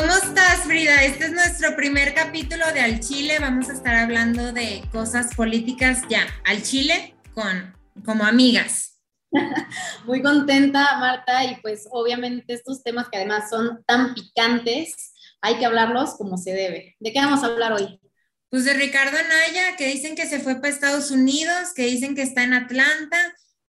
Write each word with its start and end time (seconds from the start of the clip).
¿cómo 0.00 0.12
estás, 0.12 0.64
Frida? 0.64 1.04
Este 1.04 1.26
es 1.26 1.32
nuestro 1.32 1.76
primer 1.76 2.14
capítulo 2.14 2.64
de 2.72 2.80
Al 2.80 3.00
Chile. 3.00 3.38
Vamos 3.38 3.68
a 3.68 3.74
estar 3.74 3.94
hablando 3.94 4.52
de 4.52 4.82
cosas 4.90 5.34
políticas 5.36 6.02
ya, 6.08 6.26
al 6.44 6.62
Chile, 6.62 7.14
con 7.32 7.76
como 8.04 8.24
amigas. 8.24 9.00
Muy 10.04 10.20
contenta, 10.20 10.98
Marta, 10.98 11.44
y 11.44 11.60
pues 11.60 11.86
obviamente 11.92 12.54
estos 12.54 12.82
temas 12.82 13.08
que 13.08 13.18
además 13.18 13.48
son 13.48 13.84
tan 13.86 14.14
picantes, 14.14 15.12
hay 15.40 15.58
que 15.58 15.66
hablarlos 15.66 16.16
como 16.16 16.38
se 16.38 16.52
debe. 16.52 16.96
¿De 16.98 17.12
qué 17.12 17.20
vamos 17.20 17.44
a 17.44 17.46
hablar 17.46 17.74
hoy? 17.74 18.00
Pues 18.48 18.64
de 18.64 18.74
Ricardo 18.74 19.16
Anaya, 19.16 19.76
que 19.76 19.86
dicen 19.86 20.16
que 20.16 20.26
se 20.26 20.40
fue 20.40 20.56
para 20.56 20.70
Estados 20.70 21.12
Unidos, 21.12 21.72
que 21.74 21.84
dicen 21.86 22.16
que 22.16 22.22
está 22.22 22.42
en 22.42 22.54
Atlanta, 22.54 23.18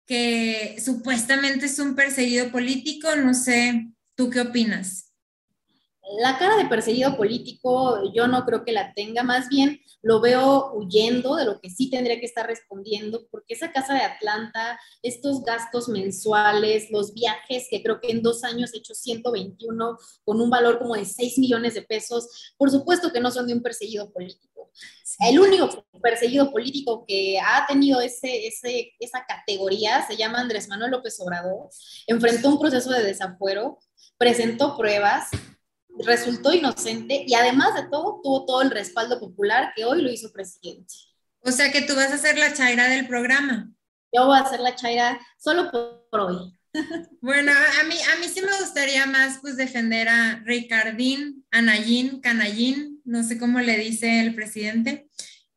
que 0.08 0.78
supuestamente 0.84 1.68
es 1.68 1.78
un 1.78 1.96
perseguido 1.96 2.52
político. 2.52 3.16
No 3.16 3.36
sé, 3.36 3.90
¿tú 4.16 4.32
qué 4.32 4.42
opinas? 4.42 5.05
La 6.20 6.38
cara 6.38 6.56
de 6.58 6.66
perseguido 6.66 7.18
político 7.18 8.00
yo 8.14 8.28
no 8.28 8.46
creo 8.46 8.64
que 8.64 8.72
la 8.72 8.94
tenga, 8.94 9.24
más 9.24 9.50
bien 9.50 9.82
lo 10.04 10.22
veo 10.22 10.72
huyendo 10.76 11.36
de 11.36 11.46
lo 11.46 11.60
que 11.60 11.72
sí 11.72 11.90
tendría 11.90 12.20
que 12.20 12.28
estar 12.28 12.46
respondiendo, 12.46 13.28
porque 13.32 13.56
esa 13.56 13.72
casa 13.72 13.96
de 13.96 14.02
Atlanta, 14.02 14.80
estos 15.02 15.44
gastos 15.44 15.90
mensuales, 15.90 16.92
los 16.92 17.14
viajes 17.16 17.68
que 17.72 17.82
creo 17.82 18.00
que 18.00 18.12
en 18.12 18.22
dos 18.22 18.44
años 18.44 18.72
he 18.74 18.78
hecho 18.78 18.94
121 18.94 19.98
con 20.24 20.42
un 20.42 20.50
valor 20.52 20.78
como 20.78 20.94
de 20.94 21.06
6 21.06 21.40
millones 21.40 21.74
de 21.74 21.82
pesos, 21.82 22.54
por 22.56 22.70
supuesto 22.70 23.12
que 23.12 23.20
no 23.20 23.32
son 23.32 23.48
de 23.48 23.54
un 23.56 23.64
perseguido 23.64 24.12
político. 24.12 24.70
El 25.28 25.40
único 25.40 25.88
perseguido 26.04 26.52
político 26.52 27.04
que 27.08 27.40
ha 27.40 27.66
tenido 27.66 28.00
ese, 28.00 28.46
ese, 28.46 28.94
esa 29.00 29.26
categoría 29.26 30.06
se 30.06 30.18
llama 30.18 30.40
Andrés 30.40 30.68
Manuel 30.68 30.92
López 30.92 31.20
Obrador, 31.20 31.70
enfrentó 32.06 32.50
un 32.50 32.60
proceso 32.60 32.92
de 32.92 33.04
desafuero, 33.04 33.80
presentó 34.18 34.78
pruebas, 34.78 35.30
resultó 36.04 36.54
inocente 36.54 37.24
y 37.26 37.34
además 37.34 37.76
de 37.76 37.90
todo 37.90 38.20
tuvo 38.24 38.46
todo 38.46 38.62
el 38.62 38.72
respaldo 38.72 39.20
popular 39.20 39.72
que 39.76 39.86
hoy 39.86 40.02
lo 40.02 40.12
hizo 40.12 40.32
presidente. 40.32 40.94
O 41.42 41.52
sea 41.52 41.72
que 41.72 41.82
tú 41.82 41.96
vas 41.96 42.12
a 42.12 42.18
ser 42.18 42.38
la 42.38 42.54
chaira 42.54 42.88
del 42.90 43.08
programa. 43.08 43.72
Yo 44.12 44.26
voy 44.26 44.40
a 44.40 44.50
ser 44.50 44.60
la 44.60 44.76
chaira 44.76 45.20
solo 45.38 45.70
por, 45.72 46.20
hoy. 46.20 46.58
Bueno, 47.22 47.52
a 47.52 47.84
mí, 47.86 47.96
a 47.96 48.20
mí 48.20 48.28
sí 48.28 48.42
me 48.42 48.58
gustaría 48.60 49.06
más 49.06 49.40
pues 49.42 49.56
defender 49.56 50.10
a 50.10 50.42
Ricardín, 50.44 51.46
Anayín, 51.52 52.20
Canallín, 52.20 53.02
no 53.06 53.24
sé 53.24 53.38
cómo 53.38 53.60
le 53.60 53.78
dice 53.78 54.22
el 54.22 54.36
presidente. 54.36 55.08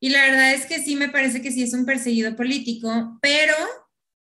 Y 0.00 0.10
la 0.10 0.22
verdad 0.22 0.52
es 0.52 0.66
que 0.66 0.80
sí 0.80 0.94
me 0.94 1.08
parece 1.08 1.42
que 1.42 1.50
sí 1.50 1.62
es 1.62 1.74
un 1.74 1.84
perseguido 1.84 2.36
político, 2.36 3.18
pero 3.20 3.54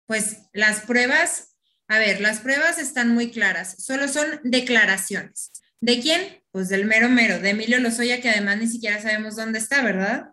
pues 0.06 0.42
las 0.52 0.80
pruebas, 0.80 1.56
a 1.88 1.98
ver, 1.98 2.20
las 2.20 2.40
pruebas 2.40 2.78
están 2.78 3.14
muy 3.14 3.30
claras, 3.30 3.82
solo 3.82 4.08
son 4.08 4.26
declaraciones. 4.44 5.50
¿De 5.82 5.98
quién? 5.98 6.40
Pues 6.52 6.68
del 6.68 6.84
mero 6.84 7.08
mero, 7.08 7.40
de 7.40 7.50
Emilio 7.50 7.80
Lozoya, 7.80 8.20
que 8.20 8.30
además 8.30 8.56
ni 8.56 8.68
siquiera 8.68 9.02
sabemos 9.02 9.34
dónde 9.34 9.58
está, 9.58 9.82
¿verdad? 9.82 10.32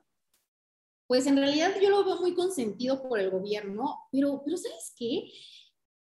Pues 1.08 1.26
en 1.26 1.38
realidad 1.38 1.72
yo 1.82 1.90
lo 1.90 2.06
veo 2.06 2.18
muy 2.18 2.36
consentido 2.36 3.02
por 3.02 3.20
el 3.20 3.32
gobierno, 3.32 3.96
pero, 4.12 4.44
pero 4.46 4.58
¿sabes 4.58 4.94
qué? 4.96 5.24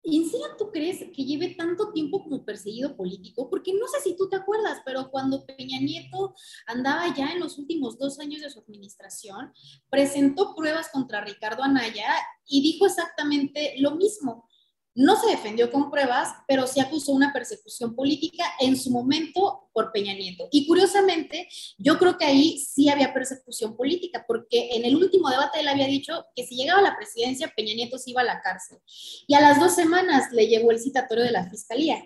¿En 0.04 0.30
serio 0.30 0.46
tú 0.56 0.70
crees 0.70 0.98
que 1.12 1.24
lleve 1.24 1.56
tanto 1.56 1.92
tiempo 1.92 2.22
como 2.22 2.44
perseguido 2.44 2.96
político? 2.96 3.50
Porque 3.50 3.72
no 3.74 3.88
sé 3.88 4.02
si 4.04 4.16
tú 4.16 4.28
te 4.28 4.36
acuerdas, 4.36 4.82
pero 4.84 5.10
cuando 5.10 5.44
Peña 5.44 5.80
Nieto 5.80 6.36
andaba 6.68 7.12
ya 7.12 7.32
en 7.32 7.40
los 7.40 7.58
últimos 7.58 7.98
dos 7.98 8.20
años 8.20 8.40
de 8.40 8.50
su 8.50 8.60
administración, 8.60 9.52
presentó 9.90 10.54
pruebas 10.54 10.90
contra 10.92 11.24
Ricardo 11.24 11.64
Anaya 11.64 12.06
y 12.46 12.62
dijo 12.62 12.86
exactamente 12.86 13.74
lo 13.78 13.96
mismo. 13.96 14.48
No 14.94 15.20
se 15.20 15.28
defendió 15.28 15.72
con 15.72 15.90
pruebas, 15.90 16.34
pero 16.46 16.66
sí 16.66 16.80
acusó 16.80 17.12
una 17.12 17.32
persecución 17.32 17.96
política 17.96 18.44
en 18.60 18.76
su 18.76 18.90
momento 18.90 19.68
por 19.72 19.90
Peña 19.90 20.14
Nieto. 20.14 20.48
Y 20.52 20.66
curiosamente, 20.66 21.48
yo 21.78 21.98
creo 21.98 22.16
que 22.16 22.24
ahí 22.24 22.58
sí 22.58 22.88
había 22.88 23.12
persecución 23.12 23.76
política, 23.76 24.24
porque 24.26 24.70
en 24.76 24.84
el 24.84 24.94
último 24.94 25.28
debate 25.28 25.60
él 25.60 25.68
había 25.68 25.86
dicho 25.86 26.26
que 26.36 26.46
si 26.46 26.56
llegaba 26.56 26.80
a 26.80 26.90
la 26.90 26.96
presidencia, 26.96 27.52
Peña 27.56 27.74
Nieto 27.74 27.98
se 27.98 28.10
iba 28.10 28.20
a 28.20 28.24
la 28.24 28.40
cárcel. 28.40 28.78
Y 29.26 29.34
a 29.34 29.40
las 29.40 29.58
dos 29.58 29.74
semanas 29.74 30.30
le 30.32 30.46
llegó 30.46 30.70
el 30.70 30.78
citatorio 30.78 31.24
de 31.24 31.32
la 31.32 31.50
fiscalía. 31.50 32.04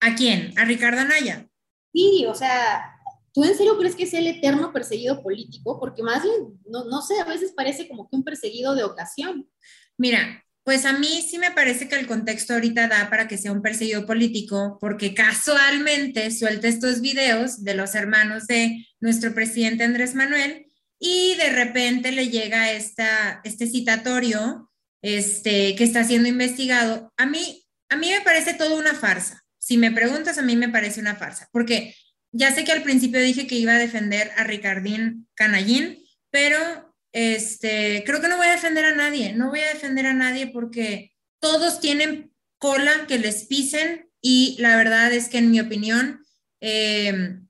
¿A 0.00 0.14
quién? 0.14 0.52
¿A 0.58 0.64
Ricardo 0.64 1.00
Anaya? 1.00 1.48
Sí, 1.92 2.24
o 2.26 2.34
sea, 2.34 2.96
¿Tú 3.32 3.44
en 3.44 3.56
serio 3.56 3.78
crees 3.78 3.94
que 3.94 4.04
es 4.04 4.14
el 4.14 4.26
eterno 4.26 4.72
perseguido 4.72 5.22
político? 5.22 5.78
Porque 5.78 6.02
más 6.02 6.22
bien, 6.22 6.58
no, 6.66 6.84
no 6.84 7.00
sé, 7.00 7.20
a 7.20 7.24
veces 7.24 7.52
parece 7.52 7.86
como 7.88 8.08
que 8.08 8.16
un 8.16 8.24
perseguido 8.24 8.74
de 8.74 8.82
ocasión. 8.82 9.48
Mira, 9.96 10.44
pues 10.64 10.84
a 10.84 10.92
mí 10.92 11.24
sí 11.28 11.38
me 11.38 11.50
parece 11.50 11.88
que 11.88 11.96
el 11.96 12.06
contexto 12.06 12.54
ahorita 12.54 12.86
da 12.86 13.08
para 13.08 13.26
que 13.26 13.38
sea 13.38 13.52
un 13.52 13.62
perseguido 13.62 14.06
político, 14.06 14.78
porque 14.80 15.14
casualmente 15.14 16.30
suelta 16.30 16.68
estos 16.68 17.00
videos 17.00 17.64
de 17.64 17.74
los 17.74 17.94
hermanos 17.94 18.46
de 18.46 18.86
nuestro 19.00 19.34
presidente 19.34 19.84
Andrés 19.84 20.14
Manuel 20.14 20.66
y 20.98 21.34
de 21.36 21.50
repente 21.50 22.12
le 22.12 22.28
llega 22.28 22.72
este 22.72 23.66
citatorio 23.66 24.70
este, 25.02 25.74
que 25.74 25.84
está 25.84 26.04
siendo 26.04 26.28
investigado. 26.28 27.12
A 27.16 27.26
mí, 27.26 27.64
a 27.88 27.96
mí 27.96 28.10
me 28.10 28.20
parece 28.20 28.54
todo 28.54 28.78
una 28.78 28.94
farsa. 28.94 29.42
Si 29.58 29.76
me 29.76 29.90
preguntas, 29.90 30.38
a 30.38 30.42
mí 30.42 30.56
me 30.56 30.68
parece 30.68 31.00
una 31.00 31.16
farsa, 31.16 31.48
porque 31.52 31.94
ya 32.32 32.52
sé 32.52 32.64
que 32.64 32.72
al 32.72 32.82
principio 32.82 33.20
dije 33.20 33.46
que 33.46 33.56
iba 33.56 33.74
a 33.74 33.78
defender 33.78 34.30
a 34.36 34.44
Ricardín 34.44 35.26
Canallín, 35.34 36.04
pero 36.30 36.89
este, 37.12 38.02
creo 38.04 38.20
que 38.20 38.28
no 38.28 38.36
voy 38.36 38.46
a 38.46 38.52
defender 38.52 38.84
a 38.84 38.94
nadie, 38.94 39.32
no 39.32 39.50
voy 39.50 39.60
a 39.60 39.72
defender 39.72 40.06
a 40.06 40.14
nadie 40.14 40.46
porque 40.48 41.12
todos 41.40 41.80
tienen 41.80 42.32
cola 42.58 43.06
que 43.08 43.18
les 43.18 43.44
pisen 43.44 44.08
y 44.20 44.56
la 44.58 44.76
verdad 44.76 45.12
es 45.12 45.28
que 45.28 45.38
en 45.38 45.50
mi 45.50 45.60
opinión, 45.60 46.24
em, 46.60 47.48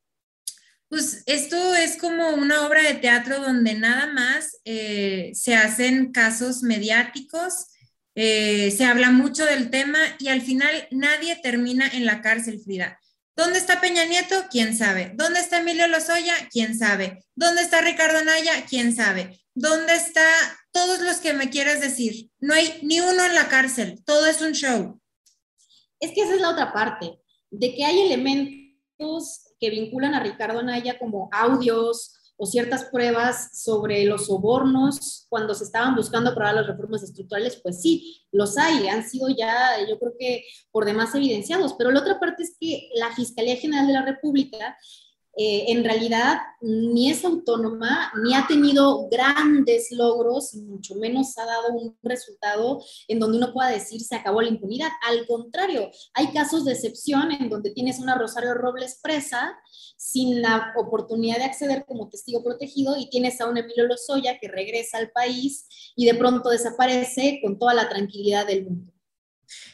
pues 0.88 1.22
esto 1.26 1.74
es 1.74 1.96
como 1.96 2.30
una 2.30 2.66
obra 2.66 2.82
de 2.82 2.94
teatro 2.94 3.40
donde 3.40 3.74
nada 3.74 4.06
más 4.12 4.58
eh, 4.64 5.32
se 5.34 5.54
hacen 5.54 6.12
casos 6.12 6.62
mediáticos, 6.62 7.66
eh, 8.14 8.70
se 8.76 8.84
habla 8.84 9.10
mucho 9.10 9.44
del 9.44 9.70
tema 9.70 9.98
y 10.18 10.28
al 10.28 10.42
final 10.42 10.88
nadie 10.90 11.36
termina 11.42 11.88
en 11.88 12.06
la 12.06 12.22
cárcel, 12.22 12.60
Frida. 12.60 12.98
¿Dónde 13.36 13.58
está 13.58 13.80
Peña 13.80 14.04
Nieto? 14.04 14.46
¿Quién 14.50 14.76
sabe? 14.76 15.12
¿Dónde 15.14 15.40
está 15.40 15.60
Emilio 15.60 15.86
Lozoya? 15.86 16.34
¿Quién 16.50 16.78
sabe? 16.78 17.24
¿Dónde 17.34 17.62
está 17.62 17.80
Ricardo 17.80 18.22
Naya? 18.24 18.66
¿Quién 18.68 18.94
sabe? 18.94 19.40
¿Dónde 19.60 19.94
está 19.94 20.24
todos 20.72 21.02
los 21.02 21.18
que 21.18 21.34
me 21.34 21.50
quieras 21.50 21.82
decir? 21.82 22.30
No 22.38 22.54
hay 22.54 22.78
ni 22.80 22.98
uno 23.00 23.22
en 23.22 23.34
la 23.34 23.48
cárcel, 23.48 24.02
todo 24.06 24.24
es 24.24 24.40
un 24.40 24.52
show. 24.52 24.98
Es 26.00 26.12
que 26.12 26.22
esa 26.22 26.34
es 26.34 26.40
la 26.40 26.48
otra 26.48 26.72
parte, 26.72 27.20
de 27.50 27.74
que 27.74 27.84
hay 27.84 28.00
elementos 28.00 29.52
que 29.60 29.68
vinculan 29.68 30.14
a 30.14 30.22
Ricardo 30.22 30.60
Anaya 30.60 30.98
como 30.98 31.28
audios 31.30 32.14
o 32.38 32.46
ciertas 32.46 32.86
pruebas 32.86 33.62
sobre 33.62 34.02
los 34.06 34.28
sobornos 34.28 35.26
cuando 35.28 35.52
se 35.52 35.64
estaban 35.64 35.94
buscando 35.94 36.30
aprobar 36.30 36.54
las 36.54 36.66
reformas 36.66 37.02
estructurales, 37.02 37.60
pues 37.62 37.82
sí, 37.82 38.22
los 38.32 38.56
hay, 38.56 38.88
han 38.88 39.06
sido 39.06 39.28
ya, 39.28 39.86
yo 39.86 39.98
creo 39.98 40.14
que 40.18 40.44
por 40.72 40.86
demás 40.86 41.14
evidenciados, 41.14 41.74
pero 41.74 41.90
la 41.90 42.00
otra 42.00 42.18
parte 42.18 42.44
es 42.44 42.56
que 42.58 42.88
la 42.94 43.14
Fiscalía 43.14 43.56
General 43.56 43.86
de 43.86 43.92
la 43.92 44.06
República 44.06 44.78
eh, 45.36 45.66
en 45.68 45.84
realidad 45.84 46.38
ni 46.60 47.10
es 47.10 47.24
autónoma, 47.24 48.12
ni 48.22 48.34
ha 48.34 48.46
tenido 48.46 49.08
grandes 49.08 49.92
logros, 49.92 50.54
mucho 50.54 50.96
menos 50.96 51.38
ha 51.38 51.46
dado 51.46 51.72
un 51.72 51.96
resultado 52.02 52.82
en 53.06 53.20
donde 53.20 53.38
uno 53.38 53.52
pueda 53.52 53.70
decir 53.70 54.00
se 54.00 54.16
acabó 54.16 54.42
la 54.42 54.48
impunidad. 54.48 54.88
Al 55.08 55.26
contrario, 55.26 55.90
hay 56.14 56.28
casos 56.32 56.64
de 56.64 56.72
excepción 56.72 57.30
en 57.32 57.48
donde 57.48 57.70
tienes 57.70 58.00
una 58.00 58.16
Rosario 58.16 58.54
Robles 58.54 58.98
presa 59.02 59.56
sin 59.96 60.42
la 60.42 60.72
oportunidad 60.76 61.38
de 61.38 61.44
acceder 61.44 61.84
como 61.86 62.08
testigo 62.08 62.42
protegido 62.42 62.96
y 62.96 63.08
tienes 63.08 63.40
a 63.40 63.46
un 63.48 63.56
Emilio 63.56 63.86
Lozoya 63.86 64.38
que 64.40 64.48
regresa 64.48 64.98
al 64.98 65.10
país 65.10 65.66
y 65.94 66.06
de 66.06 66.14
pronto 66.14 66.50
desaparece 66.50 67.40
con 67.42 67.58
toda 67.58 67.74
la 67.74 67.88
tranquilidad 67.88 68.46
del 68.46 68.64
mundo. 68.64 68.92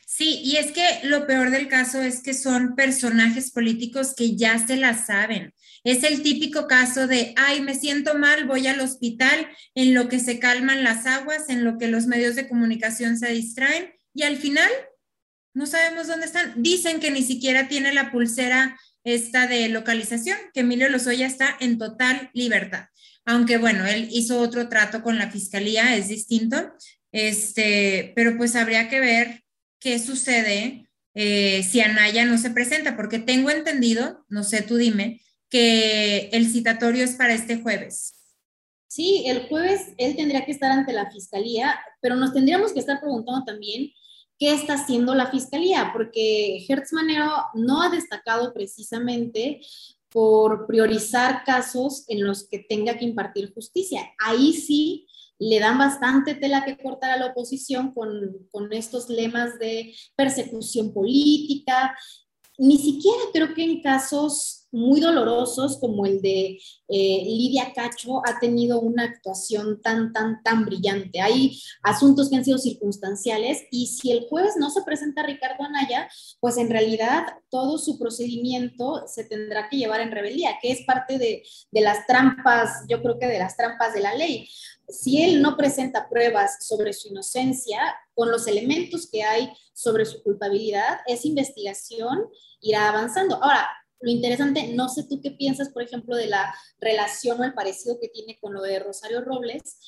Sí, 0.06 0.40
y 0.42 0.56
es 0.56 0.72
que 0.72 1.00
lo 1.02 1.26
peor 1.26 1.50
del 1.50 1.68
caso 1.68 2.00
es 2.00 2.22
que 2.22 2.32
son 2.32 2.74
personajes 2.74 3.50
políticos 3.50 4.14
que 4.16 4.34
ya 4.34 4.58
se 4.66 4.76
la 4.78 4.96
saben. 4.96 5.52
Es 5.86 6.02
el 6.02 6.20
típico 6.20 6.66
caso 6.66 7.06
de, 7.06 7.32
ay, 7.36 7.60
me 7.60 7.76
siento 7.76 8.18
mal, 8.18 8.44
voy 8.44 8.66
al 8.66 8.80
hospital, 8.80 9.46
en 9.76 9.94
lo 9.94 10.08
que 10.08 10.18
se 10.18 10.40
calman 10.40 10.82
las 10.82 11.06
aguas, 11.06 11.48
en 11.48 11.62
lo 11.62 11.78
que 11.78 11.86
los 11.86 12.08
medios 12.08 12.34
de 12.34 12.48
comunicación 12.48 13.16
se 13.16 13.28
distraen 13.30 13.94
y 14.12 14.24
al 14.24 14.36
final 14.36 14.68
no 15.54 15.64
sabemos 15.64 16.08
dónde 16.08 16.26
están. 16.26 16.60
Dicen 16.60 16.98
que 16.98 17.12
ni 17.12 17.22
siquiera 17.22 17.68
tiene 17.68 17.94
la 17.94 18.10
pulsera 18.10 18.76
esta 19.04 19.46
de 19.46 19.68
localización, 19.68 20.36
que 20.52 20.62
Emilio 20.62 20.88
Lozoya 20.88 21.28
está 21.28 21.56
en 21.60 21.78
total 21.78 22.30
libertad. 22.34 22.86
Aunque 23.24 23.56
bueno, 23.56 23.86
él 23.86 24.08
hizo 24.10 24.40
otro 24.40 24.68
trato 24.68 25.04
con 25.04 25.18
la 25.18 25.30
fiscalía, 25.30 25.94
es 25.94 26.08
distinto, 26.08 26.74
este, 27.12 28.12
pero 28.16 28.36
pues 28.36 28.56
habría 28.56 28.88
que 28.88 28.98
ver 28.98 29.44
qué 29.78 30.00
sucede 30.00 30.88
eh, 31.14 31.62
si 31.62 31.80
Anaya 31.80 32.24
no 32.24 32.38
se 32.38 32.50
presenta, 32.50 32.96
porque 32.96 33.20
tengo 33.20 33.50
entendido, 33.50 34.26
no 34.28 34.42
sé, 34.42 34.62
tú 34.62 34.76
dime, 34.78 35.20
el 35.58 36.46
citatorio 36.50 37.04
es 37.04 37.14
para 37.14 37.34
este 37.34 37.60
jueves. 37.60 38.14
Sí, 38.88 39.24
el 39.26 39.48
jueves 39.48 39.92
él 39.98 40.16
tendría 40.16 40.44
que 40.44 40.52
estar 40.52 40.70
ante 40.70 40.92
la 40.92 41.10
fiscalía, 41.10 41.78
pero 42.00 42.16
nos 42.16 42.32
tendríamos 42.32 42.72
que 42.72 42.80
estar 42.80 43.00
preguntando 43.00 43.44
también 43.44 43.90
qué 44.38 44.52
está 44.52 44.74
haciendo 44.74 45.14
la 45.14 45.30
fiscalía, 45.30 45.90
porque 45.92 46.64
Hertz 46.68 46.92
Manero 46.92 47.30
no 47.54 47.82
ha 47.82 47.90
destacado 47.90 48.52
precisamente 48.52 49.60
por 50.10 50.66
priorizar 50.66 51.44
casos 51.44 52.04
en 52.08 52.24
los 52.24 52.48
que 52.48 52.60
tenga 52.60 52.96
que 52.96 53.04
impartir 53.04 53.52
justicia. 53.52 54.00
Ahí 54.18 54.52
sí 54.54 55.06
le 55.38 55.60
dan 55.60 55.76
bastante 55.78 56.34
tela 56.34 56.64
que 56.64 56.78
cortar 56.78 57.10
a 57.10 57.18
la 57.18 57.26
oposición 57.26 57.92
con, 57.92 58.48
con 58.50 58.72
estos 58.72 59.10
lemas 59.10 59.58
de 59.58 59.94
persecución 60.16 60.94
política. 60.94 61.94
Ni 62.58 62.78
siquiera 62.78 63.18
creo 63.32 63.52
que 63.52 63.64
en 63.64 63.82
casos 63.82 64.65
muy 64.76 65.00
dolorosos 65.00 65.78
como 65.78 66.06
el 66.06 66.20
de 66.20 66.58
eh, 66.88 67.22
Lidia 67.24 67.72
Cacho 67.74 68.20
ha 68.26 68.38
tenido 68.38 68.80
una 68.80 69.04
actuación 69.04 69.80
tan, 69.82 70.12
tan, 70.12 70.42
tan 70.42 70.64
brillante. 70.64 71.20
Hay 71.20 71.60
asuntos 71.82 72.28
que 72.28 72.36
han 72.36 72.44
sido 72.44 72.58
circunstanciales 72.58 73.62
y 73.70 73.86
si 73.86 74.12
el 74.12 74.26
jueves 74.28 74.54
no 74.58 74.70
se 74.70 74.82
presenta 74.82 75.22
Ricardo 75.22 75.64
Anaya, 75.64 76.08
pues 76.40 76.58
en 76.58 76.70
realidad 76.70 77.24
todo 77.48 77.78
su 77.78 77.98
procedimiento 77.98 79.04
se 79.06 79.24
tendrá 79.24 79.68
que 79.68 79.78
llevar 79.78 80.00
en 80.00 80.12
rebeldía, 80.12 80.58
que 80.60 80.70
es 80.70 80.84
parte 80.86 81.18
de, 81.18 81.42
de 81.70 81.80
las 81.80 82.06
trampas, 82.06 82.84
yo 82.88 83.02
creo 83.02 83.18
que 83.18 83.26
de 83.26 83.38
las 83.38 83.56
trampas 83.56 83.94
de 83.94 84.00
la 84.00 84.14
ley 84.14 84.48
si 84.88 85.22
él 85.22 85.42
no 85.42 85.56
presenta 85.56 86.08
pruebas 86.08 86.64
sobre 86.66 86.92
su 86.92 87.08
inocencia, 87.08 87.80
con 88.14 88.30
los 88.30 88.46
elementos 88.46 89.08
que 89.10 89.22
hay 89.22 89.52
sobre 89.72 90.04
su 90.04 90.22
culpabilidad, 90.22 91.00
esa 91.06 91.28
investigación 91.28 92.28
irá 92.60 92.88
avanzando. 92.88 93.36
Ahora, 93.42 93.68
lo 94.00 94.10
interesante, 94.10 94.68
no 94.74 94.88
sé 94.88 95.04
tú 95.08 95.20
qué 95.22 95.30
piensas, 95.30 95.70
por 95.70 95.82
ejemplo, 95.82 96.16
de 96.16 96.26
la 96.26 96.54
relación 96.80 97.40
o 97.40 97.44
el 97.44 97.54
parecido 97.54 97.98
que 98.00 98.08
tiene 98.08 98.38
con 98.40 98.52
lo 98.52 98.62
de 98.62 98.78
Rosario 98.78 99.22
Robles. 99.22 99.78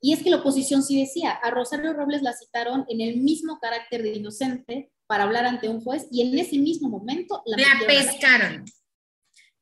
Y 0.00 0.12
es 0.12 0.22
que 0.22 0.30
la 0.30 0.36
oposición 0.36 0.82
sí 0.82 1.00
decía, 1.00 1.32
a 1.32 1.50
Rosario 1.50 1.92
Robles 1.92 2.22
la 2.22 2.32
citaron 2.32 2.84
en 2.88 3.00
el 3.00 3.16
mismo 3.16 3.58
carácter 3.60 4.02
de 4.02 4.14
inocente 4.14 4.92
para 5.06 5.24
hablar 5.24 5.44
ante 5.44 5.68
un 5.68 5.80
juez 5.80 6.06
y 6.12 6.22
en 6.22 6.38
ese 6.38 6.58
mismo 6.58 6.88
momento 6.88 7.42
la, 7.46 7.56
la 7.56 7.86
pescaron. 7.86 8.64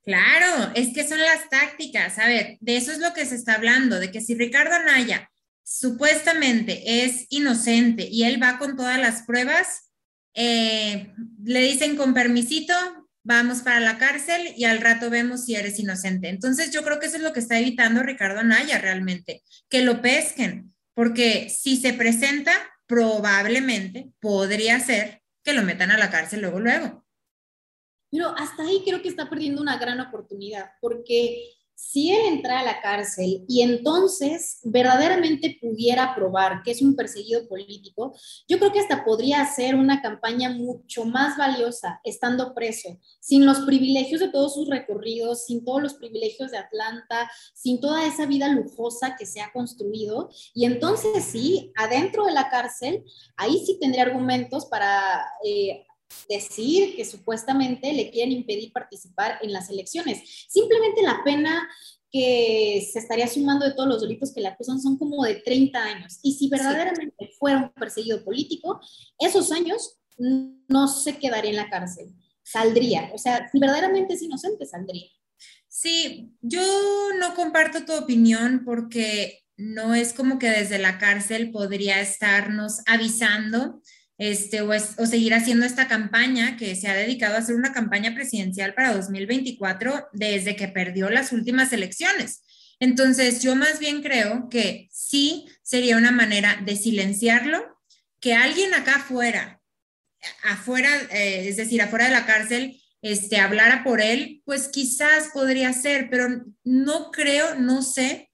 Claro, 0.02 0.72
es 0.75 0.94
que 0.94 1.06
son 1.06 1.19
las 1.19 1.49
tácticas. 1.49 2.19
A 2.19 2.28
ver, 2.28 2.58
de 2.60 2.76
eso 2.76 2.92
es 2.92 2.99
lo 2.99 3.12
que 3.12 3.26
se 3.26 3.34
está 3.34 3.54
hablando, 3.54 3.99
de 3.99 4.12
que 4.12 4.20
si 4.20 4.34
Ricardo 4.34 4.75
Anaya 4.75 5.31
supuestamente 5.64 7.04
es 7.04 7.26
inocente 7.28 8.06
y 8.08 8.22
él 8.22 8.40
va 8.40 8.58
con 8.58 8.76
todas 8.76 9.00
las 9.00 9.22
pruebas, 9.22 9.90
eh, 10.34 11.12
le 11.42 11.60
dicen 11.60 11.96
con 11.96 12.14
permisito, 12.14 12.75
vamos 13.26 13.62
para 13.62 13.81
la 13.81 13.99
cárcel 13.99 14.55
y 14.56 14.64
al 14.64 14.81
rato 14.81 15.11
vemos 15.11 15.44
si 15.44 15.56
eres 15.56 15.81
inocente. 15.81 16.28
Entonces 16.28 16.70
yo 16.70 16.84
creo 16.84 17.00
que 17.00 17.06
eso 17.06 17.17
es 17.17 17.23
lo 17.23 17.32
que 17.32 17.40
está 17.40 17.58
evitando 17.58 18.05
Ricardo 18.05 18.38
Anaya 18.38 18.78
realmente, 18.78 19.43
que 19.69 19.82
lo 19.82 20.00
pesquen, 20.00 20.73
porque 20.94 21.50
si 21.50 21.76
se 21.76 21.93
presenta, 21.93 22.52
probablemente 22.87 24.12
podría 24.20 24.78
ser 24.78 25.23
que 25.43 25.55
lo 25.55 25.64
metan 25.64 25.90
a 25.90 25.99
la 25.99 26.08
cárcel 26.08 26.40
luego, 26.40 26.61
luego. 26.61 27.05
Pero 28.12 28.28
hasta 28.38 28.62
ahí 28.62 28.82
creo 28.84 29.02
que 29.02 29.08
está 29.08 29.28
perdiendo 29.28 29.61
una 29.61 29.76
gran 29.76 29.99
oportunidad, 30.00 30.70
porque 30.81 31.50
si 31.76 32.11
él 32.11 32.20
entra 32.26 32.61
a 32.61 32.64
la 32.64 32.81
cárcel 32.81 33.44
y 33.46 33.61
entonces 33.61 34.61
verdaderamente 34.64 35.58
pudiera 35.61 36.14
probar 36.14 36.62
que 36.64 36.70
es 36.70 36.81
un 36.81 36.96
perseguido 36.96 37.46
político, 37.46 38.14
yo 38.49 38.58
creo 38.58 38.73
que 38.73 38.81
hasta 38.81 39.05
podría 39.05 39.43
hacer 39.43 39.75
una 39.75 40.00
campaña 40.00 40.49
mucho 40.50 41.05
más 41.05 41.37
valiosa 41.37 42.00
estando 42.02 42.55
preso, 42.55 42.99
sin 43.20 43.44
los 43.44 43.61
privilegios 43.61 44.20
de 44.20 44.31
todos 44.31 44.55
sus 44.55 44.69
recorridos, 44.69 45.44
sin 45.44 45.67
todos 45.67 45.82
los 45.82 45.94
privilegios 45.94 46.50
de 46.50 46.58
Atlanta, 46.58 47.31
sin 47.55 47.78
toda 47.78 48.06
esa 48.06 48.25
vida 48.25 48.49
lujosa 48.49 49.14
que 49.14 49.26
se 49.26 49.43
ha 49.43 49.52
construido. 49.52 50.31
Y 50.55 50.64
entonces 50.64 51.25
sí, 51.25 51.73
adentro 51.76 52.25
de 52.25 52.32
la 52.32 52.49
cárcel, 52.49 53.05
ahí 53.37 53.62
sí 53.67 53.78
tendría 53.78 54.05
argumentos 54.05 54.64
para... 54.64 55.26
Eh, 55.44 55.85
decir 56.28 56.96
que 56.96 57.04
supuestamente 57.04 57.92
le 57.92 58.10
quieren 58.10 58.32
impedir 58.32 58.72
participar 58.72 59.38
en 59.42 59.52
las 59.52 59.70
elecciones. 59.70 60.46
Simplemente 60.48 61.02
la 61.02 61.22
pena 61.24 61.68
que 62.10 62.88
se 62.92 62.98
estaría 62.98 63.26
sumando 63.26 63.66
de 63.66 63.74
todos 63.74 63.88
los 63.88 64.00
delitos 64.00 64.32
que 64.32 64.40
le 64.40 64.48
acusan 64.48 64.80
son 64.80 64.96
como 64.96 65.24
de 65.24 65.36
30 65.36 65.82
años. 65.82 66.18
Y 66.22 66.34
si 66.34 66.48
verdaderamente 66.48 67.30
fuera 67.38 67.58
un 67.58 67.72
perseguido 67.72 68.24
político, 68.24 68.80
esos 69.18 69.52
años 69.52 69.98
no 70.18 70.88
se 70.88 71.18
quedaría 71.18 71.50
en 71.50 71.56
la 71.56 71.70
cárcel, 71.70 72.14
saldría. 72.42 73.10
O 73.12 73.18
sea, 73.18 73.48
si 73.50 73.58
verdaderamente 73.58 74.14
es 74.14 74.22
inocente, 74.22 74.66
saldría. 74.66 75.08
Sí, 75.68 76.32
yo 76.40 76.62
no 77.18 77.34
comparto 77.34 77.84
tu 77.84 77.92
opinión 77.92 78.62
porque 78.64 79.42
no 79.58 79.94
es 79.94 80.12
como 80.12 80.38
que 80.38 80.48
desde 80.48 80.78
la 80.78 80.98
cárcel 80.98 81.50
podría 81.50 82.00
estarnos 82.00 82.80
avisando 82.86 83.82
este, 84.18 84.62
o, 84.62 84.70
o, 84.70 85.06
seguir 85.06 85.34
haciendo 85.34 85.66
esta 85.66 85.88
campaña 85.88 86.56
que 86.56 86.74
se 86.74 86.88
ha 86.88 86.94
dedicado 86.94 87.34
a 87.34 87.38
hacer 87.38 87.54
una 87.54 87.72
campaña 87.72 88.14
presidencial 88.14 88.74
para 88.74 88.94
2024 88.94 90.08
desde 90.12 90.56
que 90.56 90.68
perdió 90.68 91.10
las 91.10 91.32
últimas 91.32 91.72
elecciones. 91.72 92.42
Entonces, 92.80 93.42
yo 93.42 93.56
más 93.56 93.78
bien 93.78 94.02
creo 94.02 94.48
que 94.50 94.88
sí 94.92 95.46
sería 95.62 95.96
una 95.96 96.12
manera 96.12 96.60
de 96.64 96.76
silenciarlo, 96.76 97.64
que 98.20 98.34
alguien 98.34 98.74
acá 98.74 98.96
afuera, 98.96 99.60
afuera, 100.42 100.90
eh, 101.10 101.48
es 101.48 101.56
decir, 101.56 101.80
afuera 101.80 102.06
de 102.06 102.12
la 102.12 102.26
cárcel, 102.26 102.80
este, 103.02 103.38
hablara 103.38 103.84
por 103.84 104.00
él, 104.00 104.42
pues 104.44 104.68
quizás 104.68 105.28
podría 105.32 105.72
ser, 105.72 106.10
pero 106.10 106.44
no 106.64 107.10
creo, 107.10 107.54
no 107.54 107.82
sé 107.82 108.30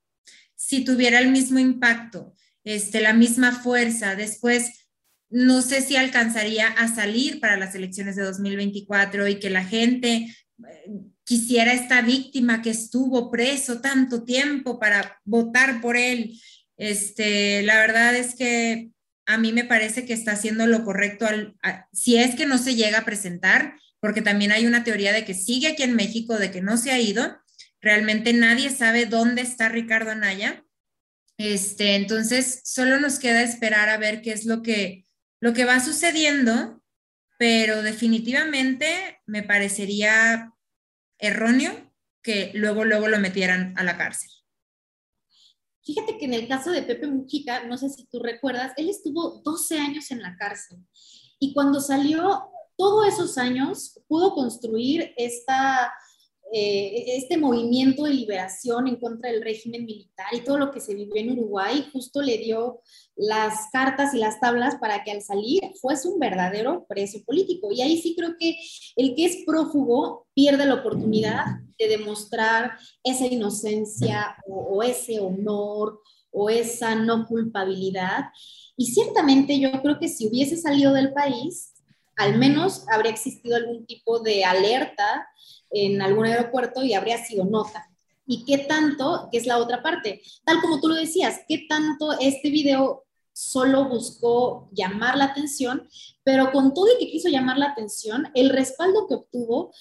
si 0.54 0.84
tuviera 0.84 1.18
el 1.18 1.30
mismo 1.30 1.58
impacto, 1.58 2.34
este, 2.64 3.00
la 3.00 3.12
misma 3.12 3.52
fuerza. 3.52 4.14
Después, 4.14 4.81
no 5.32 5.62
sé 5.62 5.80
si 5.80 5.96
alcanzaría 5.96 6.68
a 6.68 6.94
salir 6.94 7.40
para 7.40 7.56
las 7.56 7.74
elecciones 7.74 8.16
de 8.16 8.22
2024 8.22 9.26
y 9.28 9.38
que 9.38 9.48
la 9.48 9.64
gente 9.64 10.26
eh, 10.26 10.90
quisiera 11.24 11.72
esta 11.72 12.02
víctima 12.02 12.60
que 12.60 12.70
estuvo 12.70 13.30
preso 13.30 13.80
tanto 13.80 14.24
tiempo 14.24 14.78
para 14.78 15.20
votar 15.24 15.80
por 15.80 15.96
él. 15.96 16.38
Este, 16.76 17.62
la 17.62 17.78
verdad 17.78 18.14
es 18.14 18.34
que 18.34 18.90
a 19.24 19.38
mí 19.38 19.52
me 19.52 19.64
parece 19.64 20.04
que 20.04 20.12
está 20.12 20.32
haciendo 20.32 20.66
lo 20.66 20.84
correcto 20.84 21.26
si 21.92 22.16
es 22.16 22.34
que 22.34 22.44
no 22.44 22.58
se 22.58 22.74
llega 22.74 22.98
a 22.98 23.04
presentar, 23.04 23.76
porque 24.00 24.20
también 24.20 24.52
hay 24.52 24.66
una 24.66 24.84
teoría 24.84 25.12
de 25.12 25.24
que 25.24 25.32
sigue 25.32 25.68
aquí 25.68 25.82
en 25.84 25.94
México, 25.94 26.36
de 26.38 26.50
que 26.50 26.60
no 26.60 26.76
se 26.76 26.90
ha 26.90 27.00
ido. 27.00 27.40
Realmente 27.80 28.34
nadie 28.34 28.68
sabe 28.68 29.06
dónde 29.06 29.40
está 29.40 29.70
Ricardo 29.70 30.10
Anaya. 30.10 30.64
Este, 31.38 31.94
entonces, 31.94 32.60
solo 32.64 33.00
nos 33.00 33.18
queda 33.18 33.42
esperar 33.42 33.88
a 33.88 33.96
ver 33.96 34.20
qué 34.20 34.32
es 34.32 34.44
lo 34.44 34.62
que, 34.62 35.06
lo 35.42 35.52
que 35.52 35.64
va 35.64 35.80
sucediendo, 35.80 36.80
pero 37.36 37.82
definitivamente 37.82 39.20
me 39.26 39.42
parecería 39.42 40.54
erróneo 41.18 41.92
que 42.22 42.52
luego, 42.54 42.84
luego 42.84 43.08
lo 43.08 43.18
metieran 43.18 43.74
a 43.76 43.82
la 43.82 43.98
cárcel. 43.98 44.30
Fíjate 45.84 46.16
que 46.16 46.26
en 46.26 46.34
el 46.34 46.46
caso 46.46 46.70
de 46.70 46.84
Pepe 46.84 47.08
Mujica, 47.08 47.64
no 47.64 47.76
sé 47.76 47.88
si 47.88 48.06
tú 48.06 48.20
recuerdas, 48.20 48.72
él 48.76 48.88
estuvo 48.88 49.42
12 49.44 49.80
años 49.80 50.12
en 50.12 50.22
la 50.22 50.36
cárcel 50.36 50.78
y 51.40 51.52
cuando 51.54 51.80
salió, 51.80 52.48
todos 52.76 53.08
esos 53.08 53.36
años 53.36 54.00
pudo 54.06 54.36
construir 54.36 55.12
esta 55.16 55.92
eh, 56.54 57.16
este 57.16 57.38
movimiento 57.38 58.04
de 58.04 58.10
liberación 58.12 58.86
en 58.86 58.96
contra 58.96 59.30
del 59.30 59.42
régimen 59.42 59.86
militar 59.86 60.26
y 60.32 60.44
todo 60.44 60.58
lo 60.58 60.70
que 60.70 60.80
se 60.80 60.94
vivió 60.94 61.16
en 61.16 61.32
Uruguay, 61.32 61.88
justo 61.92 62.20
le 62.20 62.36
dio 62.36 62.80
las 63.16 63.70
cartas 63.72 64.12
y 64.12 64.18
las 64.18 64.38
tablas 64.38 64.76
para 64.76 65.02
que 65.02 65.12
al 65.12 65.22
salir 65.22 65.62
fuese 65.80 66.08
un 66.08 66.18
verdadero 66.18 66.84
preso 66.86 67.24
político. 67.24 67.72
Y 67.72 67.80
ahí 67.80 68.02
sí 68.02 68.14
creo 68.14 68.36
que 68.38 68.56
el 68.96 69.14
que 69.14 69.24
es 69.24 69.38
prófugo 69.46 70.26
pierde 70.34 70.66
la 70.66 70.74
oportunidad 70.74 71.44
de 71.78 71.88
demostrar 71.88 72.72
esa 73.02 73.24
inocencia 73.24 74.36
o, 74.46 74.76
o 74.76 74.82
ese 74.82 75.20
honor 75.20 76.00
o 76.30 76.50
esa 76.50 76.94
no 76.94 77.26
culpabilidad. 77.26 78.26
Y 78.76 78.86
ciertamente 78.86 79.58
yo 79.58 79.70
creo 79.80 79.98
que 79.98 80.08
si 80.08 80.28
hubiese 80.28 80.58
salido 80.58 80.92
del 80.92 81.14
país, 81.14 81.71
al 82.16 82.38
menos 82.38 82.84
habría 82.88 83.10
existido 83.10 83.56
algún 83.56 83.86
tipo 83.86 84.20
de 84.20 84.44
alerta 84.44 85.26
en 85.70 86.02
algún 86.02 86.26
aeropuerto 86.26 86.82
y 86.82 86.94
habría 86.94 87.24
sido 87.24 87.44
nota. 87.44 87.88
¿Y 88.26 88.44
qué 88.44 88.58
tanto, 88.58 89.28
que 89.30 89.38
es 89.38 89.46
la 89.46 89.58
otra 89.58 89.82
parte? 89.82 90.22
Tal 90.44 90.60
como 90.60 90.80
tú 90.80 90.88
lo 90.88 90.94
decías, 90.94 91.40
qué 91.48 91.66
tanto 91.68 92.12
este 92.20 92.50
video 92.50 93.04
solo 93.32 93.88
buscó 93.88 94.68
llamar 94.72 95.16
la 95.16 95.24
atención, 95.24 95.88
pero 96.22 96.52
con 96.52 96.74
todo 96.74 96.86
y 96.86 96.98
que 96.98 97.10
quiso 97.10 97.28
llamar 97.28 97.58
la 97.58 97.70
atención, 97.70 98.28
el 98.34 98.50
respaldo 98.50 99.06
que 99.08 99.14
obtuvo, 99.14 99.72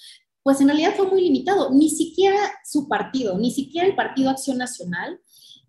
pues 0.42 0.60
en 0.60 0.68
realidad 0.68 0.94
fue 0.96 1.06
muy 1.06 1.22
limitado. 1.22 1.70
Ni 1.70 1.90
siquiera 1.90 2.38
su 2.64 2.88
partido, 2.88 3.38
ni 3.38 3.52
siquiera 3.52 3.86
el 3.86 3.94
Partido 3.94 4.30
Acción 4.30 4.58
Nacional 4.58 5.20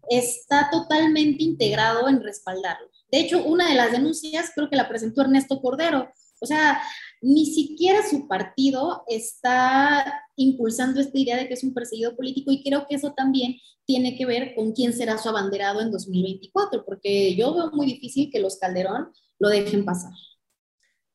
está 0.10 0.70
totalmente 0.72 1.44
integrado 1.44 2.10
en 2.10 2.22
respaldarlo. 2.22 2.88
De 3.12 3.20
hecho, 3.20 3.44
una 3.44 3.70
de 3.70 3.76
las 3.76 3.92
denuncias 3.92 4.52
creo 4.54 4.70
que 4.70 4.76
la 4.76 4.90
presentó 4.90 5.22
Ernesto 5.22 5.62
Cordero. 5.62 6.12
O 6.44 6.46
sea, 6.46 6.82
ni 7.22 7.46
siquiera 7.46 8.06
su 8.08 8.28
partido 8.28 9.06
está 9.08 10.22
impulsando 10.36 11.00
esta 11.00 11.18
idea 11.18 11.38
de 11.38 11.48
que 11.48 11.54
es 11.54 11.64
un 11.64 11.74
perseguido 11.74 12.18
político 12.18 12.52
y 12.52 12.62
creo 12.62 12.86
que 12.86 12.96
eso 12.96 13.14
también 13.14 13.56
tiene 13.86 14.18
que 14.18 14.26
ver 14.26 14.54
con 14.56 14.74
quién 14.74 14.92
será 14.92 15.18
su 15.18 15.30
abanderado 15.30 15.80
en 15.80 15.90
2024, 15.90 16.84
porque 16.84 17.34
yo 17.36 17.54
veo 17.56 17.72
muy 17.72 17.86
difícil 17.86 18.30
que 18.30 18.42
los 18.42 18.58
Calderón 18.58 19.14
lo 19.40 19.48
dejen 19.48 19.86
pasar. 19.86 20.12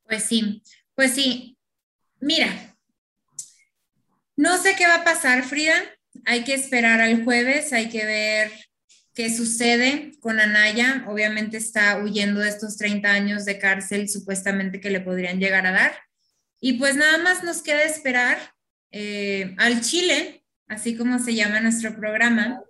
Pues 0.05 0.23
sí, 0.23 0.63
pues 0.95 1.13
sí. 1.13 1.59
Mira, 2.21 2.75
no 4.35 4.57
sé 4.57 4.77
qué 4.79 4.87
va 4.87 4.97
a 4.97 5.05
pasar, 5.05 5.45
Frida. 5.45 5.75
Hay 6.25 6.43
que 6.45 6.55
esperar 6.55 7.03
al 7.03 7.23
jueves, 7.23 7.75
hay 7.75 7.91
que 7.91 8.07
ver 8.07 8.51
qué 9.19 9.35
sucede 9.35 10.13
con 10.21 10.39
Anaya. 10.39 11.05
Obviamente 11.09 11.57
está 11.57 11.99
huyendo 11.99 12.39
de 12.39 12.51
estos 12.51 12.77
30 12.77 13.11
años 13.11 13.45
de 13.45 13.59
cárcel 13.59 14.09
supuestamente 14.09 14.79
que 14.79 14.91
le 14.91 15.01
podrían 15.01 15.41
llegar 15.41 15.67
a 15.67 15.73
dar. 15.73 15.93
Y 16.61 16.75
pues 16.75 16.95
nada 16.95 17.19
más 17.19 17.43
nos 17.43 17.61
queda 17.61 17.83
esperar 17.83 18.39
eh, 18.93 19.57
al 19.59 19.81
Chile, 19.81 20.45
así 20.69 20.97
como 20.97 21.19
se 21.19 21.35
llama 21.35 21.59
nuestro 21.59 21.97
programa, 21.97 22.63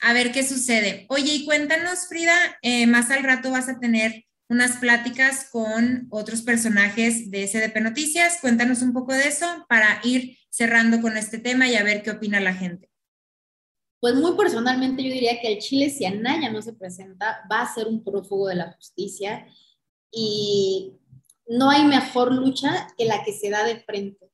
a 0.00 0.12
ver 0.12 0.32
qué 0.32 0.42
sucede. 0.42 1.06
Oye, 1.10 1.32
y 1.32 1.44
cuéntanos, 1.44 2.08
Frida, 2.08 2.34
eh, 2.62 2.88
más 2.88 3.12
al 3.12 3.22
rato 3.22 3.52
vas 3.52 3.68
a 3.68 3.78
tener 3.78 4.24
unas 4.48 4.78
pláticas 4.78 5.46
con 5.52 6.08
otros 6.10 6.42
personajes 6.42 7.30
de 7.30 7.46
SDP 7.46 7.80
Noticias. 7.80 8.38
Cuéntanos 8.40 8.82
un 8.82 8.92
poco 8.92 9.12
de 9.12 9.28
eso 9.28 9.64
para 9.68 10.00
ir 10.02 10.38
cerrando 10.50 11.00
con 11.00 11.16
este 11.16 11.38
tema 11.38 11.68
y 11.68 11.76
a 11.76 11.84
ver 11.84 12.02
qué 12.02 12.10
opina 12.10 12.40
la 12.40 12.52
gente. 12.52 12.90
Pues 14.04 14.16
muy 14.16 14.32
personalmente 14.32 15.02
yo 15.02 15.10
diría 15.10 15.40
que 15.40 15.50
el 15.50 15.60
Chile, 15.60 15.88
si 15.88 16.04
Anaya 16.04 16.50
no 16.50 16.60
se 16.60 16.74
presenta, 16.74 17.40
va 17.50 17.62
a 17.62 17.74
ser 17.74 17.86
un 17.86 18.04
prófugo 18.04 18.48
de 18.48 18.56
la 18.56 18.70
justicia 18.72 19.46
y 20.12 20.92
no 21.46 21.70
hay 21.70 21.84
mejor 21.84 22.30
lucha 22.30 22.86
que 22.98 23.06
la 23.06 23.24
que 23.24 23.32
se 23.32 23.48
da 23.48 23.64
de 23.64 23.80
frente. 23.80 24.30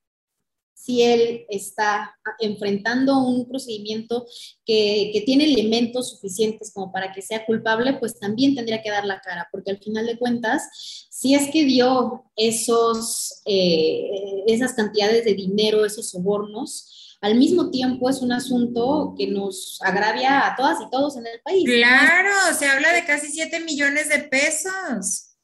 Si 0.75 1.03
él 1.03 1.47
está 1.49 2.17
enfrentando 2.41 3.23
un 3.23 3.47
procedimiento 3.47 4.27
que, 4.67 5.11
que, 5.13 5.21
tiene 5.21 5.45
elementos 5.45 6.11
suficientes 6.11 6.73
como 6.75 6.91
para 6.91 7.13
que 7.13 7.23
sea 7.23 7.47
culpable, 7.47 7.93
pues 8.01 8.19
también 8.19 8.57
tendría 8.57 8.83
que 8.83 8.91
dar 8.91 9.05
la 9.05 9.21
cara, 9.21 9.47
porque 9.53 9.71
al 9.71 9.79
final 9.79 10.05
de 10.05 10.19
cuentas, 10.19 10.69
si 11.11 11.37
es 11.37 11.49
que 11.53 11.65
dio 11.65 12.25
esos, 12.35 13.41
eh, 13.45 14.43
esas 14.49 14.73
cantidades 14.75 15.25
de 15.25 15.35
dinero, 15.35 15.85
esos 15.85 16.11
sobornos, 16.11 16.97
al 17.21 17.37
mismo 17.37 17.71
tiempo 17.71 18.09
es 18.09 18.23
un 18.23 18.33
asunto 18.33 19.15
que 19.17 19.27
nos 19.27 19.79
agravia 19.83 20.47
a 20.47 20.57
todas 20.57 20.81
y 20.81 20.91
todos 20.91 21.17
en 21.17 21.27
el 21.27 21.41
país. 21.43 21.65
Claro, 21.65 22.31
se 22.59 22.67
habla 22.67 22.93
de 22.93 23.05
casi 23.05 23.29
7 23.29 23.61
millones 23.61 24.09
de 24.09 24.21
pesos. 24.21 25.37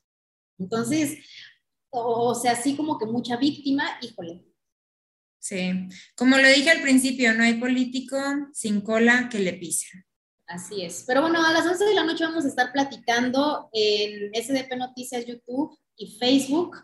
Entonces, 0.58 1.18
o 1.90 2.34
sea, 2.34 2.52
así 2.52 2.76
como 2.76 2.98
que 2.98 3.06
mucha 3.06 3.36
víctima, 3.36 3.84
híjole, 4.00 4.42
Sí, 5.46 5.70
como 6.16 6.38
lo 6.38 6.48
dije 6.48 6.70
al 6.70 6.82
principio, 6.82 7.32
no 7.32 7.44
hay 7.44 7.54
político 7.54 8.16
sin 8.52 8.80
cola 8.80 9.28
que 9.30 9.38
le 9.38 9.52
pise. 9.52 10.04
Así 10.48 10.82
es. 10.82 11.04
Pero 11.06 11.20
bueno, 11.20 11.40
a 11.40 11.52
las 11.52 11.64
11 11.64 11.84
de 11.84 11.94
la 11.94 12.02
noche 12.02 12.24
vamos 12.24 12.44
a 12.44 12.48
estar 12.48 12.72
platicando 12.72 13.68
en 13.72 14.32
SDP 14.34 14.76
Noticias 14.76 15.24
YouTube 15.24 15.78
y 15.96 16.18
Facebook 16.18 16.76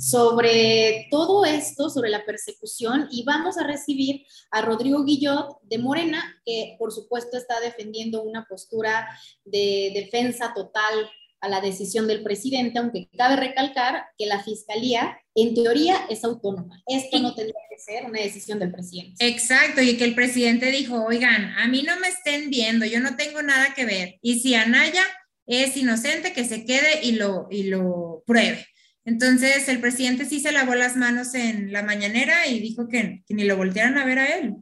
sobre 0.00 1.08
todo 1.10 1.44
esto, 1.44 1.90
sobre 1.90 2.08
la 2.08 2.24
persecución, 2.24 3.08
y 3.10 3.22
vamos 3.24 3.58
a 3.58 3.66
recibir 3.66 4.24
a 4.50 4.62
Rodrigo 4.62 5.04
Guillot 5.04 5.58
de 5.62 5.78
Morena, 5.78 6.40
que 6.44 6.76
por 6.78 6.90
supuesto 6.90 7.36
está 7.36 7.60
defendiendo 7.60 8.22
una 8.22 8.46
postura 8.46 9.08
de 9.44 9.92
defensa 9.94 10.52
total 10.54 10.94
a 11.42 11.48
la 11.48 11.60
decisión 11.60 12.06
del 12.06 12.22
presidente, 12.22 12.78
aunque 12.78 13.08
cabe 13.16 13.36
recalcar 13.36 14.04
que 14.18 14.26
la 14.26 14.42
fiscalía 14.42 15.18
en 15.34 15.54
teoría 15.54 16.06
es 16.10 16.24
autónoma. 16.24 16.82
Esto 16.86 17.18
no 17.18 17.34
tendría 17.34 17.60
que 17.70 17.78
ser 17.78 18.04
una 18.04 18.20
decisión 18.20 18.58
del 18.58 18.72
presidente. 18.72 19.26
Exacto, 19.26 19.80
y 19.80 19.96
que 19.96 20.04
el 20.04 20.14
presidente 20.14 20.70
dijo, 20.70 21.02
oigan, 21.04 21.54
a 21.58 21.66
mí 21.68 21.82
no 21.82 21.98
me 21.98 22.08
estén 22.08 22.50
viendo, 22.50 22.84
yo 22.84 23.00
no 23.00 23.16
tengo 23.16 23.42
nada 23.42 23.74
que 23.74 23.86
ver. 23.86 24.18
Y 24.22 24.40
si 24.40 24.54
Anaya 24.54 25.02
es 25.50 25.76
inocente, 25.76 26.32
que 26.32 26.44
se 26.44 26.64
quede 26.64 27.02
y 27.02 27.12
lo, 27.12 27.48
y 27.50 27.64
lo 27.64 28.22
pruebe. 28.26 28.66
Entonces 29.04 29.68
el 29.68 29.80
presidente 29.80 30.24
sí 30.24 30.40
se 30.40 30.52
lavó 30.52 30.74
las 30.74 30.96
manos 30.96 31.34
en 31.34 31.72
la 31.72 31.82
mañanera 31.82 32.46
y 32.46 32.60
dijo 32.60 32.88
que, 32.88 33.24
ni 33.28 33.44
lo 33.44 33.56
voltearan 33.56 33.98
a 33.98 34.04
ver 34.04 34.18
a 34.18 34.36
él. 34.36 34.54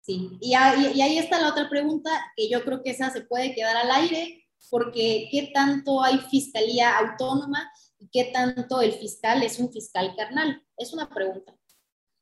Sí, 0.00 0.30
y 0.40 0.54
ahí 0.54 1.18
está 1.18 1.40
la 1.40 1.50
otra 1.50 1.68
pregunta, 1.68 2.10
que 2.36 2.48
yo 2.48 2.64
creo 2.64 2.82
que 2.82 2.90
esa 2.90 3.10
se 3.10 3.20
puede 3.20 3.54
quedar 3.54 3.76
al 3.76 3.90
aire, 3.90 4.48
porque 4.70 5.28
¿qué 5.30 5.50
tanto 5.52 6.02
hay 6.02 6.18
fiscalía 6.30 6.96
autónoma 6.96 7.70
y 7.98 8.08
qué 8.10 8.30
tanto 8.32 8.80
el 8.80 8.92
fiscal 8.94 9.42
es 9.42 9.58
un 9.58 9.72
fiscal 9.72 10.14
carnal? 10.16 10.64
Es 10.76 10.92
una 10.92 11.08
pregunta. 11.08 11.54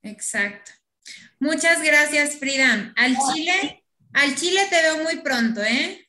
Exacto. 0.03 0.71
Muchas 1.39 1.81
gracias, 1.81 2.35
Frida. 2.35 2.93
Al 2.95 3.15
Chile, 3.33 3.83
al 4.13 4.35
Chile 4.35 4.61
te 4.69 4.81
veo 4.81 5.03
muy 5.03 5.17
pronto, 5.21 5.63
¿eh? 5.63 6.05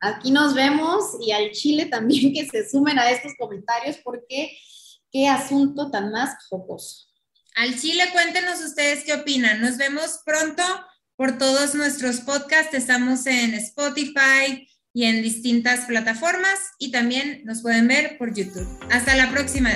Aquí 0.00 0.30
nos 0.30 0.54
vemos 0.54 1.16
y 1.20 1.32
al 1.32 1.50
Chile 1.52 1.86
también 1.86 2.32
que 2.32 2.48
se 2.48 2.68
sumen 2.68 2.98
a 2.98 3.10
estos 3.10 3.32
comentarios 3.38 3.98
porque 4.02 4.56
qué 5.12 5.28
asunto 5.28 5.90
tan 5.90 6.10
más 6.10 6.46
jocoso. 6.48 7.06
Al 7.56 7.78
Chile, 7.78 8.04
cuéntenos 8.12 8.60
ustedes 8.60 9.04
qué 9.04 9.14
opinan. 9.14 9.60
Nos 9.60 9.76
vemos 9.76 10.20
pronto 10.24 10.62
por 11.16 11.36
todos 11.36 11.74
nuestros 11.74 12.20
podcasts. 12.20 12.74
Estamos 12.74 13.26
en 13.26 13.54
Spotify, 13.54 14.66
y 14.92 15.04
en 15.04 15.22
distintas 15.22 15.86
plataformas 15.86 16.58
y 16.78 16.90
también 16.90 17.42
nos 17.44 17.62
pueden 17.62 17.88
ver 17.88 18.18
por 18.18 18.34
YouTube. 18.34 18.66
Hasta 18.90 19.14
la 19.14 19.30
próxima. 19.30 19.70